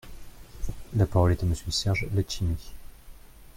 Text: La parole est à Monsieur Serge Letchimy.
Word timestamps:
La 0.95 1.05
parole 1.05 1.33
est 1.33 1.43
à 1.43 1.45
Monsieur 1.45 1.69
Serge 1.69 2.07
Letchimy. 2.15 2.73